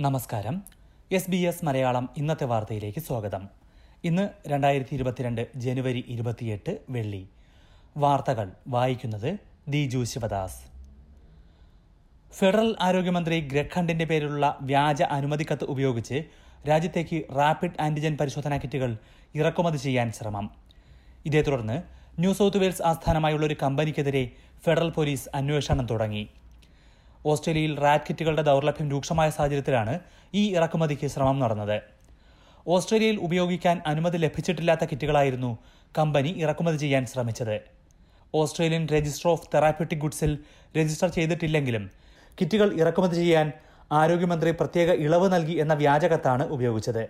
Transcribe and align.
നമസ്കാരം. 0.00 0.62
S 1.12 1.30
B 1.30 1.36
S 1.36 1.64
Malayalam 1.64 2.08
ഇന്നത്തെ 2.16 2.44
വാർത്തയിലേക്ക് 2.44 2.98
സ്വാഗതം. 2.98 3.48
ഇന്ന് 4.04 4.28
രണ്ടായിരത്തി 4.48 4.94
ഇരുപത്തിരണ്ട് 4.94 5.48
ജനുവരി 5.56 6.04
ഇരുപത്തിയെട്ട് 6.08 6.78
വെള്ളി. 6.90 7.28
വാർത്തകൾ 7.96 8.52
വായിക്കുന്നത് 8.68 9.38
ദിജു 9.68 10.04
ശിവദാസ്. 10.04 10.67
ഫെഡറൽ 12.36 12.76
ആരോഗ്യമന്ത്രി 12.80 13.40
ഗ്രഖണ്ഡിന്റെ 13.40 14.04
പേരിലുള്ള 14.04 14.58
വ്യാജ 14.62 15.02
അനുമതിക്കത്ത് 15.02 15.64
ഉപയോഗിച്ച് 15.64 16.18
രാജ്യത്തേക്ക് 16.68 17.22
റാപ്പിഡ് 17.36 17.80
ആന്റിജൻ 17.80 18.16
പരിശോധനാ 18.20 18.56
കിറ്റുകൾ 18.56 18.96
ഇറക്കുമതി 19.34 19.76
ചെയ്യാൻ 19.76 20.12
ശ്രമം. 20.12 20.50
ഇതേ 21.26 21.42
തുടർന്ന് 21.42 21.82
ന്യൂ 22.20 22.32
സൗത്ത് 22.32 22.56
വെയിൽസ് 22.56 22.82
ആസ്ഥാനമായുള്ള 22.82 23.46
ഒരു 23.46 23.56
കമ്പനിക്കെതിരെ 23.62 24.30
ഫെഡറൽ 24.64 24.90
പോലീസ് 24.90 25.28
അന്വേഷണം 25.34 25.86
തുടങ്ങി. 25.86 26.28
ഓസ്ട്രേലിയയിൽ 27.26 27.80
റാറ്റ് 27.80 28.04
കിറ്റുകളുടെ 28.08 28.42
ദൗർലഭ്യം 28.42 28.90
രൂക്ഷമായ 28.90 29.30
സാഹചര്യത്തിലാണ് 29.30 30.00
ഈ 30.34 30.54
ഇറക്കുമതിക്ക് 30.56 31.06
ശ്രമം 31.06 31.38
നടന്നത്. 31.38 31.82
ഓസ്ട്രേലിയയിൽ 32.66 33.18
ഉപയോഗിക്കാൻ 33.20 33.82
അനുമതി 33.86 34.18
ലഭിച്ചിട്ടില്ലാത്ത 34.18 34.84
കിറ്റുകളായിരുന്നു 34.84 35.58
കമ്പനി 35.98 36.28
ഇറക്കുമതി 36.28 36.76
ചെയ്യാൻ 36.76 37.06
ശ്രമിച്ചത്. 37.06 37.56
ഓസ്ട്രേലിയൻ 38.34 38.86
രജിസ്റ്റർ 38.86 39.30
ഓഫ് 39.30 39.48
തെറാപ്യൂട്ടിക് 39.54 39.98
ഗുഡ്സിൽ 39.98 40.38
രജിസ്റ്റർ 40.76 41.08
ചെയ്തിട്ടില്ലെങ്കിലും 41.08 41.90
കിറ്റുകൾ 42.40 42.74
ഇറക്കുമതി 42.74 43.14
ചെയ്യാൻ 43.14 43.52
ആരോഗ്യമന്ത്രി 43.92 44.50
പ്രത്യേക 44.50 44.90
ഇളവ് 44.90 45.32
നൽകി 45.32 45.52
എന്ന 45.52 45.74
വ്യാജകത്താണ് 45.74 46.48
ഉപയോഗിച്ചത്. 46.48 47.08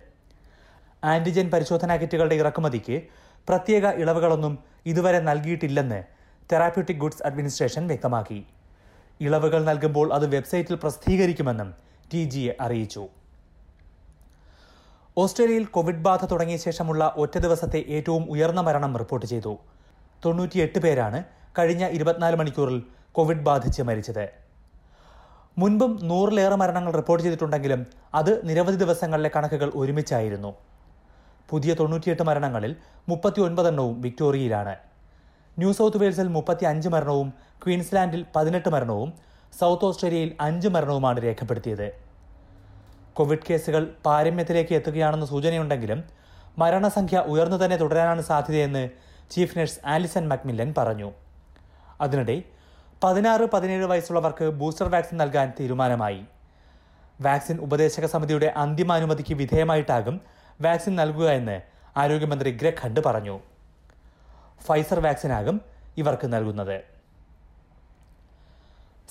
ആന്റിജൻ 1.03 1.49
പരിശോധനാ 1.49 1.95
കിറ്റുകളുടെ 1.95 2.35
ഇറക്കുമതിക്ക് 2.35 3.01
പ്രത്യേക 3.49 3.87
ഇളവുകളൊന്നും 3.87 4.59
ഇതുവരെ 4.85 5.19
നൽകിയിട്ടില്ലെന്ന് 5.19 6.03
തെറാപ്യൂട്ടിക് 6.53 6.97
ഗുഡ്സ് 6.97 7.23
അഡ്മിനിസ്ട്രേഷൻ 7.25 7.87
വ്യക്തമാക്കി. 7.87 8.45
ഇളവുകൾ 9.21 9.63
നൽകുമ്പോൾ 9.63 10.13
അത് 10.13 10.35
വെബ്സൈറ്റിൽ 10.35 10.75
പ്രസിദ്ധീകരിക്കുമെന്നും 10.75 11.73
ടി 12.13 12.23
ജി 12.23 12.51
അറിയിച്ചു. 12.61 13.07
ഓസ്ട്രേലിയയിൽ 15.17 15.65
കോവിഡ് 15.65 15.95
ബാധ 15.95 16.25
തുടങ്ങിയ 16.25 16.57
ശേഷമുള്ള 16.57 17.13
ഒറ്റ 17.17 17.37
ദിവസത്തെ 17.37 17.85
ഏറ്റവും 17.87 18.31
ഉയർന്ന 18.31 18.61
മരണം 18.61 18.97
റിപ്പോർട്ട് 18.97 19.25
ചെയ്തു. 19.25 19.59
തൊണ്ണൂറ്റിയെട്ട് 20.25 20.79
പേരാണ് 20.79 21.23
കഴിഞ്ഞ 21.59 21.87
ഇരുപത്തിനാല് 21.87 22.35
മണിക്കൂറിൽ 22.35 22.83
കോവിഡ് 23.11 23.45
ബാധിച്ച് 23.49 23.81
മരിച്ചത്. 23.81 24.38
മുൻപും 25.59 25.91
നൂറിലേറെ 26.09 26.57
മരണങ്ങൾ 26.61 26.91
റിപ്പോർട്ട് 26.99 27.23
ചെയ്തിട്ടുണ്ടെങ്കിലും 27.25 27.81
അത് 28.19 28.31
നിരവധി 28.47 28.77
ദിവസങ്ങളിലെ 28.83 29.29
കണക്കുകൾ 29.35 29.69
ഒരുമിച്ചായിരുന്നു. 29.81 30.51
പുതിയ 31.49 31.71
തൊണ്ണൂറ്റിയെട്ട് 31.79 32.23
മരണങ്ങളിൽ 32.29 32.73
മുപ്പത്തി 33.09 33.39
ഒൻപതെണ്ണവും 33.45 33.95
വിക്ടോറിയയിലാണ്. 34.03 34.75
ന്യൂ 35.59 35.71
സൗത്ത് 35.79 35.99
വെയിൽസിൽ 36.01 36.27
മുപ്പത്തി 36.35 36.65
അഞ്ച് 36.71 36.89
മരണവും 36.95 37.29
ക്വീൻസ്ലാൻഡിൽ 37.63 38.21
പതിനെട്ട് 38.35 38.69
മരണവും 38.75 39.09
സൗത്ത് 39.59 39.85
ഓസ്ട്രേലിയയിൽ 39.87 40.31
അഞ്ച് 40.47 40.69
മരണവുമാണ് 40.75 41.19
രേഖപ്പെടുത്തിയത്. 41.25 41.87
കോവിഡ് 43.17 43.47
കേസുകൾ 43.47 43.83
പാരമ്യത്തിലേക്ക് 44.05 44.73
എത്തുകയാണെന്ന് 44.79 45.27
സൂചനയുണ്ടെങ്കിലും 45.33 46.01
മരണസംഖ്യ 46.61 47.17
ഉയർന്നു 47.33 47.57
തന്നെ 47.63 47.77
തുടരാനാണ് 47.81 48.21
സാധ്യതയെന്ന് 48.29 48.83
ചീഫ് 49.33 49.55
നഴ്സ് 49.57 49.79
ആലിസൺ 49.93 50.23
മക്മില്ലൻ 50.31 50.69
പറഞ്ഞു. 50.77 51.09
അതിനിടെ 52.05 52.37
പതിനാറ് 53.03 53.45
പതിനേഴ് 53.51 53.85
വയസ്സുള്ളവർക്ക് 53.85 54.45
ബൂസ്റ്റർ 54.59 54.87
വാക്സിൻ 54.93 55.17
നൽകാൻ 55.17 55.53
തീരുമാനമായി. 55.59 56.21
വാക്സിൻ 57.21 57.57
ഉപദേശക 57.65 58.05
സമിതിയുടെ 58.05 58.47
അന്തിമ 58.63 58.93
അനുമതിക്ക് 58.93 59.33
വിധേയമായിട്ടാകും 59.33 60.15
വാക്സിൻ 60.61 60.95
നൽകുക 60.95 61.27
എന്ന് 61.29 61.55
ആരോഗ്യമന്ത്രി 61.97 62.51
ഗ്രെഗ് 62.51 63.03
പറഞ്ഞു. 63.05 63.35
ഫൈസർ 64.65 64.99
വാക്സിനാകും 64.99 65.61
ഇവർക്ക് 65.97 66.27
നൽകുന്നത്. 66.33 66.83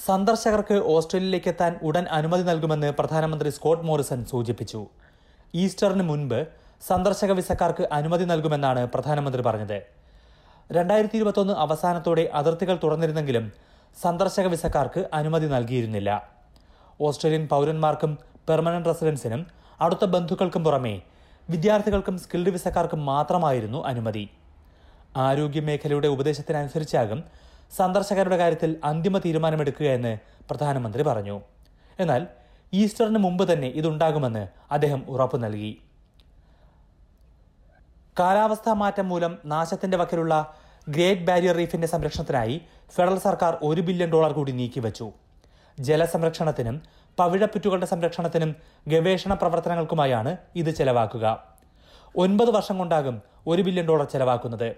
സന്ദർശകർക്ക് 0.06 0.74
ഓസ്ട്രേലിയയിലേക്ക് 0.74 1.48
എത്താൻ 1.48 1.78
ഉടൻ 1.82 2.04
അനുമതി 2.18 2.42
നൽകുമെന്ന് 2.42 2.90
പ്രധാനമന്ത്രി 2.98 3.50
സ്കോട്ട് 3.50 3.84
മോറിസൺ 3.84 4.24
സൂചിപ്പിച്ചു. 4.24 4.86
ഈസ്റ്ററിന് 5.54 6.02
മുൻപ് 6.02 6.46
സന്ദർശക 6.88 7.32
വിസക്കാർക്ക് 7.32 7.88
അനുമതി 7.92 8.24
നൽകുമെന്നാണ് 8.24 8.86
പ്രധാനമന്ത്രി 8.86 9.42
പറഞ്ഞത്. 9.42 9.78
രണ്ടായിരത്തി 10.72 11.16
ഇരുപത്തൊന്ന് 11.16 11.56
അവസാനത്തോടെ 11.64 12.30
അതിർത്തികൾ 12.40 12.78
തുറന്നിരുന്നെങ്കിലും 12.84 13.46
സന്ദർശക 13.96 14.46
വിസക്കാർക്ക് 14.46 15.08
അനുമതി 15.12 15.46
നൽകിയിരുന്നില്ല. 15.46 16.30
ഓസ്ട്രേലിയൻ 17.00 17.48
പൗരന്മാർക്കും 17.48 18.18
പെർമനന്റ് 18.48 18.88
റെസിഡൻസിനും 18.88 19.46
അടുത്ത 19.80 20.04
ബന്ധുക്കൾക്കും 20.04 20.64
പുറമെ 20.64 21.02
വിദ്യാർത്ഥികൾക്കും 21.50 22.18
സ്കിൽഡ് 22.18 22.50
വിസക്കാർക്കും 22.50 23.06
മാത്രമായിരുന്നു 23.06 23.84
അനുമതി. 23.84 24.30
ആരോഗ്യ 25.16 25.60
മേഖലയുടെ 25.60 26.08
ഉപദേശത്തിനനുസരിച്ചാകും 26.08 27.24
സന്ദർശകരുടെ 27.76 28.36
കാര്യത്തിൽ 28.36 28.76
അന്തിമ 28.84 29.18
തീരുമാനമെടുക്കുക 29.18 29.86
എന്ന് 29.86 30.18
പ്രധാനമന്ത്രി 30.50 31.02
പറഞ്ഞു. 31.02 31.40
എന്നാൽ 32.00 32.26
ഈസ്റ്ററിന് 32.72 33.18
മുമ്പ് 33.18 33.52
തന്നെ 33.52 33.68
ഇതുണ്ടാകുമെന്ന് 33.68 34.48
അദ്ദേഹം 34.70 35.04
ഉറപ്പു 35.08 35.36
നൽകി. 35.36 35.82
കാലാവസ്ഥാ 38.20 38.72
മാറ്റം 38.72 39.08
മൂലം 39.08 39.38
നാശത്തിന്റെ 39.44 39.96
വക്കിലുള്ള 39.96 40.54
ഗ്രേറ്റ് 40.94 41.24
ബാരിയർ 41.28 41.56
റീഫിന്റെ 41.56 41.88
സംരക്ഷണത്തിനായി 41.92 42.54
ഫെഡറൽ 42.94 43.18
സർക്കാർ 43.18 43.52
ഒരു 43.62 43.80
ബില്യൺ 43.80 44.10
ഡോളർ 44.12 44.32
കൂടി 44.32 44.52
നീക്കിവച്ചു. 44.52 45.06
ജലസംരക്ഷണത്തിനും 45.78 46.76
പവിഴപ്പുറ്റുകളുടെ 47.18 47.86
സംരക്ഷണത്തിനും 47.86 48.50
ഗവേഷണ 48.88 49.34
പ്രവർത്തനങ്ങൾക്കുമായാണ് 49.34 50.32
ഇത് 50.56 50.70
ചെലവാക്കുക. 50.70 51.26
ഒൻപത് 52.16 52.50
വർഷം 52.50 52.78
കൊണ്ടാകും 52.78 53.16
ഒരു 53.46 53.62
ബില്യൺ 53.62 53.86
ഡോളർ 53.88 54.06
ചെലവാക്കുന്നത്. 54.14 54.68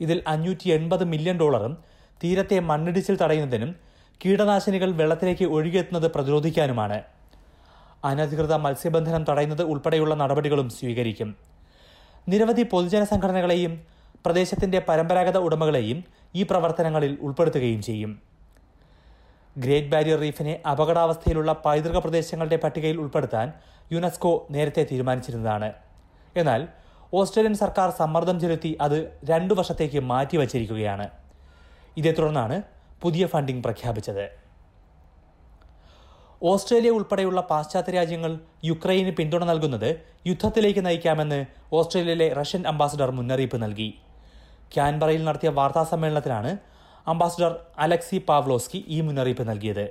ഇതിൽ 0.00 0.22
അഞ്ഞൂറ്റി 0.26 0.68
എൺപത് 0.68 1.04
മില്യൺ 1.04 1.36
ഡോളറും 1.38 1.74
തീരത്തെ 2.22 2.60
മണ്ണിടിച്ചിൽ 2.70 3.16
തടയുന്നതിനും 3.22 3.70
കീടനാശിനികൾ 4.20 4.90
വെള്ളത്തിലേക്ക് 4.92 5.44
ഒഴുകിയെത്തുന്നത് 5.44 6.08
പ്രതിരോധിക്കാനുമാണ്. 6.14 6.98
അനധികൃത 8.04 8.54
മത്സ്യബന്ധനം 8.64 9.22
തടയുന്നത് 9.28 9.62
ഉൾപ്പെടെയുള്ള 9.62 10.14
നടപടികളും 10.14 10.68
സ്വീകരിക്കും. 10.70 11.30
നിരവധി 12.28 12.62
പൊതുജന 12.62 13.04
സംഘടനകളെയും 13.04 13.97
പ്രദേശത്തിന്റെ 14.26 14.78
പരമ്പരാഗത 14.88 15.36
ഉടമകളെയും 15.36 16.04
ഈ 16.34 16.42
പ്രവർത്തനങ്ങളിൽ 16.42 17.18
ഉൾപ്പെടുത്തുകയും 17.20 17.82
ചെയ്യും. 17.82 18.22
ഗ്രേറ്റ് 19.58 19.88
ബാരിയർ 19.88 20.18
റീഫിനെ 20.20 20.62
അപകടാവസ്ഥയിലുള്ള 20.70 21.52
പൈതൃക 21.52 21.98
പ്രദേശങ്ങളുടെ 21.98 22.56
പട്ടികയിൽ 22.56 22.96
ഉൾപ്പെടുത്താൻ 22.96 23.52
യുനെസ്കോ 23.92 24.46
നേരത്തെ 24.50 24.86
തീരുമാനിച്ചിരുന്നതാണ്. 24.92 25.72
എന്നാൽ 26.36 26.68
ഓസ്ട്രേലിയൻ 27.14 27.54
സർക്കാർ 27.54 27.90
സമ്മർദ്ദം 27.90 28.40
ചെലുത്തി 28.40 28.78
അത് 28.80 29.18
രണ്ടു 29.24 29.54
വർഷത്തേക്ക് 29.54 30.00
മാറ്റിവച്ചിരിക്കുകയാണ്. 30.00 31.08
ഇതേ 31.96 32.12
തുടർന്നാണ് 32.12 32.62
പുതിയ 33.02 33.26
ഫണ്ടിംഗ് 33.26 33.64
പ്രഖ്യാപിച്ചത്. 33.64 34.30
ഓസ്ട്രേലിയ 36.42 36.90
ഉൾപ്പെടെയുള്ള 36.90 37.40
പാശ്ചാത്യ 37.40 37.92
രാജ്യങ്ങൾ 37.92 38.38
യുക്രൈന് 38.64 39.12
പിന്തുണ 39.12 39.44
നൽകുന്നത് 39.44 40.00
യുദ്ധത്തിലേക്ക് 40.26 40.86
നയിക്കാമെന്ന് 40.86 41.46
ഓസ്ട്രേലിയയിലെ 41.72 42.32
റഷ്യൻ 42.32 42.66
അംബാസഡർ 42.66 43.10
മുന്നറിയിപ്പ് 43.10 43.62
നൽകി. 43.62 43.98
ക്യാൻബറയിൽ 44.74 45.22
നടത്തിയ 45.28 45.50
വാർത്താ 45.58 45.82
സമ്മേളനത്തിലാണ് 45.92 46.50
അംബാസഡർ 47.12 47.52
അലക്സി 47.84 48.18
പാവ്ലോസ്കി 48.28 48.78
ഈ 48.94 48.98
മുന്നറിയിപ്പ് 49.06 49.44
നൽകിയത്. 49.50 49.86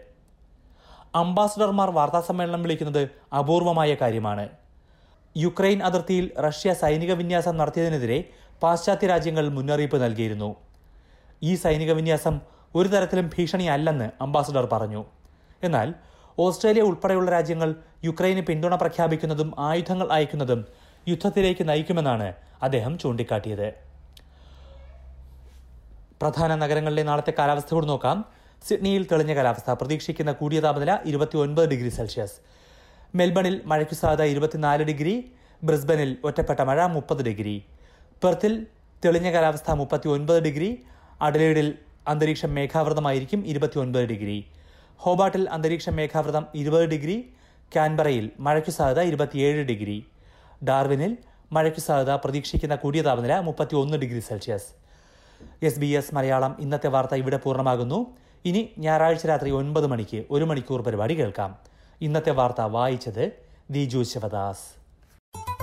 അംബാസിഡർമാർ 1.21 1.89
വാർത്താ 1.97 2.19
സമ്മേളനം 2.27 2.61
വിളിക്കുന്നത് 2.65 3.03
അപൂർവമായ 3.39 3.91
കാര്യമാണ്. 4.01 4.45
യുക്രൈൻ 5.35 5.79
അതിർത്തിയിൽ 5.87 6.25
റഷ്യ 6.45 6.71
സൈനിക 6.81 7.11
വിന്യാസം 7.19 7.55
നടത്തിയതിനെതിരെ 7.61 8.19
പാശ്ചാത്യ 8.63 9.07
രാജ്യങ്ങൾ 9.13 9.45
മുന്നറിയിപ്പ് 9.57 9.97
നൽകിയിരുന്നു. 10.03 10.49
ഈ 11.49 11.51
സൈനിക 11.63 11.91
വിന്യാസം 11.99 12.35
ഒരു 12.77 12.87
തരത്തിലും 12.93 13.27
ഭീഷണിയല്ലെന്ന് 13.33 14.07
അംബാസിഡർ 14.25 14.65
പറഞ്ഞു. 14.73 15.01
എന്നാൽ 15.67 15.89
ഓസ്ട്രേലിയ 16.45 16.83
ഉൾപ്പെടെയുള്ള 16.89 17.29
രാജ്യങ്ങൾ 17.35 17.69
യുക്രൈന് 18.07 18.41
പിന്തുണ 18.47 18.73
പ്രഖ്യാപിക്കുന്നതും 18.83 19.49
ആയുധങ്ങൾ 19.67 20.07
അയക്കുന്നതും 20.15 20.61
യുദ്ധത്തിലേക്ക് 21.11 21.63
നയിക്കുമെന്നാണ് 21.69 22.27
അദ്ദേഹം 22.65 22.93
ചൂണ്ടിക്കാട്ടിയത്. 23.03 23.67
പ്രധാന 26.21 26.55
നഗരങ്ങളിലെ 26.55 27.03
നാളത്തെ 27.03 27.33
കാലാവസ്ഥ 27.39 27.73
കൂടി 27.73 27.87
നോക്കാം. 27.87 28.25
സിഡ്നിയിൽ 28.67 29.07
തെളിഞ്ഞ 29.11 29.35
കാലാവസ്ഥ. 29.35 29.71
പ്രതീക്ഷിക്കുന്ന 29.71 30.31
കൂടിയ 30.31 30.59
താപനില 30.59 30.99
ഇരുപത്തി 31.05 31.37
ഒൻപത് 31.37 31.69
ഡിഗ്രി 31.69 31.89
സെൽഷ്യസ്. 31.89 32.37
മെൽബണിൽ 33.15 33.61
മഴയ്ക്ക് 33.65 33.93
സാധ്യത 33.93 34.21
ഇരുപത്തിനാല് 34.21 34.83
ഡിഗ്രി. 34.83 35.31
ബ്രിസ്ബനിൽ 35.63 36.17
ഒറ്റപ്പെട്ട 36.23 36.61
മഴ 36.61 36.85
മുപ്പത് 36.85 37.21
ഡിഗ്രി. 37.23 37.65
പെർത്തിൽ 38.23 38.53
തെളിഞ്ഞ 39.05 39.31
കാലാവസ്ഥ 39.31 39.71
മുപ്പത്തി 39.71 40.07
ഒൻപത് 40.07 40.43
ഡിഗ്രി. 40.43 40.83
അഡലേഡിൽ 41.21 41.77
അന്തരീക്ഷം 42.07 42.55
മേഘാവൃതമായിരിക്കും 42.55 43.45
ഇരുപത്തി 43.45 43.79
ഒൻപത് 43.79 44.05
ഡിഗ്രി. 44.05 44.37
ഹോബാട്ടിൽ 44.97 45.49
അന്തരീക്ഷം 45.49 45.95
മേഘാവൃതം 45.95 46.47
ഇരുപത് 46.55 46.85
ഡിഗ്രി. 46.85 47.17
കാൻബറയിൽ 47.75 48.31
മഴയ്ക്ക് 48.39 48.69
സാധ്യത 48.69 48.99
ഇരുപത്തിയേഴ് 49.11 49.63
ഡിഗ്രി. 49.65 49.97
ഡാർവിനിൽ 50.67 51.17
മഴയ്ക്ക് 51.51 51.79
സാധ്യത 51.79 52.15
പ്രതീക്ഷിക്കുന്ന 52.15 52.75
കൂടിയ 52.75 53.01
താപനില 53.01 53.39
മുപ്പത്തി 53.39 53.75
ഒന്ന് 53.75 53.97
degree 53.97 54.19
Celsius. 54.19 54.86
S 55.63 55.79
B 55.79 55.85
S 55.85 56.15
Malayalam 56.15 56.55
ഇന്നത്തെ 56.59 56.87
വാർത്ത 56.87 57.15
ഇവിടെ 57.15 57.37
പൂർണമാകുന്നു. 57.37 58.17
ഇനി 58.45 58.69
ഞായറാഴ്ച 58.77 59.25
രാത്രി 59.25 59.51
ഒൻപത് 59.51 59.87
മണിക്ക് 59.87 60.25
ഒരു 60.31 60.43
മണിക്കൂർ 60.43 60.81
പരിപാടി 60.81 61.19
കേൾക്കാം. 61.19 61.55
ഇന്നത്തെ 62.01 62.31
വാർത്ത 62.31 62.61
വായിച്ചത് 62.61 63.31
ദിജു 63.71 64.03
ശിവദാസ്. 64.03 64.77